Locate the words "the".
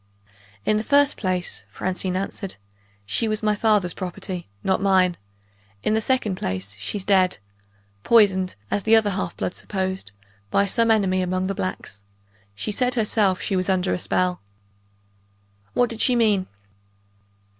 0.77-0.83, 5.93-6.01, 8.81-8.95, 11.45-11.53